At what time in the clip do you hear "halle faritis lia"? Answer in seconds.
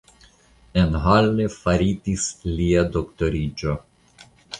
1.01-2.81